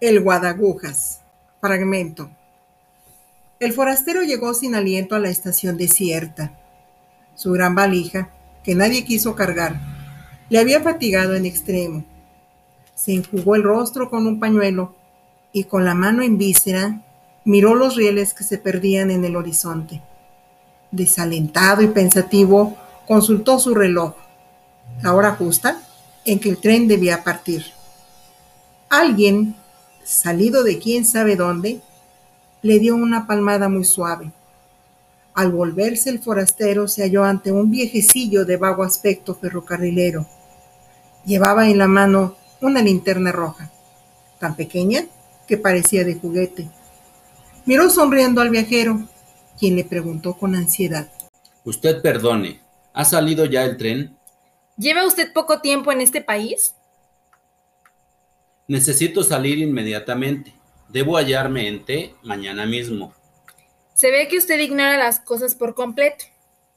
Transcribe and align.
El 0.00 0.20
Guadagujas. 0.20 1.22
Fragmento. 1.60 2.30
El 3.58 3.72
forastero 3.72 4.22
llegó 4.22 4.54
sin 4.54 4.76
aliento 4.76 5.16
a 5.16 5.18
la 5.18 5.28
estación 5.28 5.76
desierta. 5.76 6.56
Su 7.34 7.50
gran 7.50 7.74
valija, 7.74 8.30
que 8.62 8.76
nadie 8.76 9.04
quiso 9.04 9.34
cargar, 9.34 9.80
le 10.50 10.60
había 10.60 10.80
fatigado 10.80 11.34
en 11.34 11.46
extremo. 11.46 12.04
Se 12.94 13.12
enjugó 13.12 13.56
el 13.56 13.64
rostro 13.64 14.08
con 14.08 14.28
un 14.28 14.38
pañuelo 14.38 14.94
y 15.52 15.64
con 15.64 15.84
la 15.84 15.94
mano 15.94 16.22
en 16.22 16.38
víscera 16.38 17.02
miró 17.44 17.74
los 17.74 17.96
rieles 17.96 18.34
que 18.34 18.44
se 18.44 18.58
perdían 18.58 19.10
en 19.10 19.24
el 19.24 19.34
horizonte. 19.34 20.00
Desalentado 20.92 21.82
y 21.82 21.88
pensativo, 21.88 22.76
consultó 23.04 23.58
su 23.58 23.74
reloj, 23.74 24.14
la 25.02 25.12
hora 25.12 25.34
justa 25.34 25.82
en 26.24 26.38
que 26.38 26.50
el 26.50 26.58
tren 26.58 26.86
debía 26.86 27.24
partir. 27.24 27.64
Alguien 28.90 29.56
salido 30.08 30.64
de 30.64 30.78
quién 30.78 31.04
sabe 31.04 31.36
dónde, 31.36 31.80
le 32.62 32.78
dio 32.78 32.96
una 32.96 33.26
palmada 33.26 33.68
muy 33.68 33.84
suave. 33.84 34.32
Al 35.34 35.52
volverse 35.52 36.08
el 36.08 36.18
forastero 36.18 36.88
se 36.88 37.02
halló 37.02 37.24
ante 37.24 37.52
un 37.52 37.70
viejecillo 37.70 38.44
de 38.44 38.56
vago 38.56 38.82
aspecto 38.82 39.34
ferrocarrilero. 39.34 40.26
Llevaba 41.26 41.68
en 41.68 41.78
la 41.78 41.88
mano 41.88 42.36
una 42.62 42.80
linterna 42.80 43.32
roja, 43.32 43.70
tan 44.40 44.56
pequeña 44.56 45.04
que 45.46 45.58
parecía 45.58 46.04
de 46.04 46.14
juguete. 46.14 46.70
Miró 47.66 47.90
sonriendo 47.90 48.40
al 48.40 48.50
viajero, 48.50 49.06
quien 49.58 49.76
le 49.76 49.84
preguntó 49.84 50.34
con 50.38 50.54
ansiedad. 50.54 51.08
Usted 51.64 52.00
perdone, 52.00 52.60
¿ha 52.94 53.04
salido 53.04 53.44
ya 53.44 53.64
el 53.64 53.76
tren? 53.76 54.16
¿Lleva 54.78 55.06
usted 55.06 55.32
poco 55.34 55.60
tiempo 55.60 55.92
en 55.92 56.00
este 56.00 56.22
país? 56.22 56.74
Necesito 58.68 59.22
salir 59.22 59.58
inmediatamente. 59.58 60.52
Debo 60.90 61.16
hallarme 61.16 61.68
en 61.68 61.86
T 61.86 62.14
mañana 62.22 62.66
mismo. 62.66 63.14
Se 63.94 64.10
ve 64.10 64.28
que 64.28 64.36
usted 64.36 64.60
ignora 64.60 64.98
las 64.98 65.20
cosas 65.20 65.54
por 65.54 65.74
completo. 65.74 66.26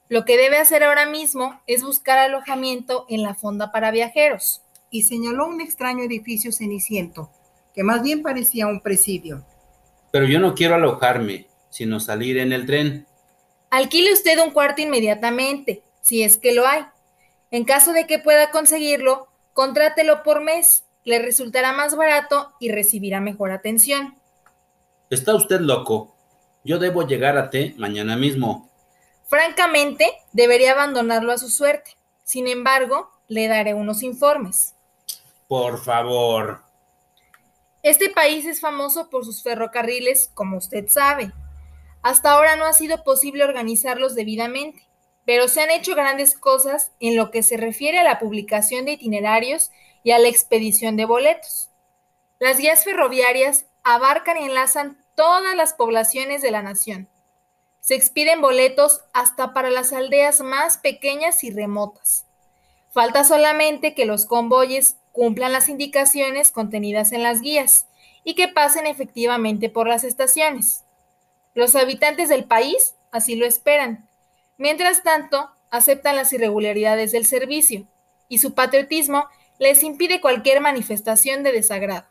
Lo 0.07 0.23
que 0.23 0.37
debe 0.37 0.57
hacer 0.57 0.85
ahora 0.85 1.05
mismo 1.05 1.61
es 1.67 1.83
buscar 1.83 2.17
alojamiento 2.17 3.05
en 3.09 3.23
la 3.23 3.35
fonda 3.35 3.73
para 3.73 3.91
viajeros. 3.91 4.61
Y 4.89 5.03
señaló 5.03 5.47
un 5.47 5.59
extraño 5.59 6.03
edificio 6.05 6.53
ceniciento, 6.53 7.29
que 7.75 7.83
más 7.83 8.01
bien 8.03 8.21
parecía 8.21 8.67
un 8.67 8.79
presidio. 8.79 9.45
Pero 10.13 10.25
yo 10.25 10.39
no 10.39 10.55
quiero 10.55 10.75
alojarme, 10.75 11.47
sino 11.69 11.99
salir 11.99 12.37
en 12.37 12.53
el 12.53 12.65
tren. 12.65 13.05
Alquile 13.69 14.13
usted 14.13 14.39
un 14.39 14.51
cuarto 14.51 14.81
inmediatamente, 14.81 15.83
si 16.01 16.23
es 16.23 16.37
que 16.37 16.53
lo 16.53 16.65
hay. 16.65 16.85
En 17.51 17.65
caso 17.65 17.91
de 17.91 18.07
que 18.07 18.17
pueda 18.17 18.49
conseguirlo, 18.49 19.27
contrátelo 19.53 20.23
por 20.23 20.41
mes 20.41 20.85
le 21.03 21.19
resultará 21.19 21.73
más 21.73 21.95
barato 21.95 22.53
y 22.59 22.71
recibirá 22.71 23.19
mejor 23.19 23.51
atención. 23.51 24.15
Está 25.09 25.35
usted 25.35 25.59
loco. 25.59 26.15
Yo 26.63 26.79
debo 26.79 27.05
llegar 27.05 27.37
a 27.37 27.49
T 27.49 27.73
mañana 27.77 28.15
mismo. 28.15 28.69
Francamente, 29.27 30.11
debería 30.31 30.73
abandonarlo 30.73 31.31
a 31.31 31.37
su 31.37 31.49
suerte. 31.49 31.95
Sin 32.23 32.47
embargo, 32.47 33.09
le 33.27 33.47
daré 33.47 33.73
unos 33.73 34.03
informes. 34.03 34.75
Por 35.47 35.83
favor. 35.83 36.61
Este 37.83 38.09
país 38.09 38.45
es 38.45 38.61
famoso 38.61 39.09
por 39.09 39.25
sus 39.25 39.41
ferrocarriles, 39.41 40.29
como 40.33 40.57
usted 40.57 40.87
sabe. 40.87 41.31
Hasta 42.03 42.31
ahora 42.31 42.55
no 42.55 42.65
ha 42.65 42.73
sido 42.73 43.03
posible 43.03 43.43
organizarlos 43.43 44.15
debidamente, 44.15 44.87
pero 45.25 45.47
se 45.47 45.61
han 45.61 45.71
hecho 45.71 45.95
grandes 45.95 46.37
cosas 46.37 46.91
en 46.99 47.15
lo 47.15 47.31
que 47.31 47.43
se 47.43 47.57
refiere 47.57 47.99
a 47.99 48.03
la 48.03 48.19
publicación 48.19 48.85
de 48.85 48.93
itinerarios 48.93 49.71
y 50.03 50.11
a 50.11 50.19
la 50.19 50.27
expedición 50.27 50.95
de 50.97 51.05
boletos. 51.05 51.69
Las 52.39 52.57
guías 52.57 52.83
ferroviarias 52.83 53.65
abarcan 53.83 54.37
y 54.37 54.45
enlazan 54.45 54.97
todas 55.15 55.55
las 55.55 55.73
poblaciones 55.73 56.41
de 56.41 56.51
la 56.51 56.61
nación. 56.61 57.07
Se 57.79 57.95
expiden 57.95 58.41
boletos 58.41 59.01
hasta 59.13 59.53
para 59.53 59.69
las 59.69 59.93
aldeas 59.93 60.41
más 60.41 60.77
pequeñas 60.77 61.43
y 61.43 61.51
remotas. 61.51 62.25
Falta 62.91 63.23
solamente 63.23 63.93
que 63.93 64.05
los 64.05 64.25
convoyes 64.25 64.97
cumplan 65.11 65.51
las 65.51 65.69
indicaciones 65.69 66.51
contenidas 66.51 67.11
en 67.11 67.23
las 67.23 67.41
guías 67.41 67.87
y 68.23 68.35
que 68.35 68.47
pasen 68.47 68.85
efectivamente 68.85 69.69
por 69.69 69.87
las 69.87 70.03
estaciones. 70.03 70.83
Los 71.53 71.75
habitantes 71.75 72.29
del 72.29 72.45
país 72.45 72.95
así 73.11 73.35
lo 73.35 73.45
esperan. 73.45 74.07
Mientras 74.57 75.03
tanto, 75.03 75.49
aceptan 75.69 76.15
las 76.15 76.31
irregularidades 76.33 77.11
del 77.11 77.25
servicio 77.25 77.87
y 78.27 78.39
su 78.39 78.53
patriotismo 78.53 79.25
les 79.61 79.83
impide 79.83 80.21
cualquier 80.21 80.59
manifestación 80.59 81.43
de 81.43 81.51
desagrado. 81.51 82.10